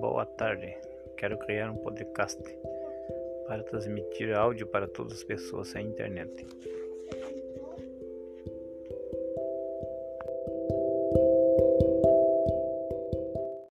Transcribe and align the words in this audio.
Boa 0.00 0.26
tarde. 0.26 0.76
Quero 1.16 1.38
criar 1.38 1.70
um 1.70 1.76
podcast 1.76 2.42
para 3.46 3.62
transmitir 3.62 4.34
áudio 4.34 4.66
para 4.66 4.88
todas 4.88 5.12
as 5.12 5.24
pessoas 5.24 5.68
sem 5.68 5.86
internet. 5.86 6.46